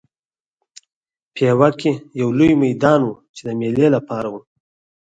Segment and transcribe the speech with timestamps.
[1.33, 4.35] پېوه کې یو لوی میدان و چې د مېلې لپاره و.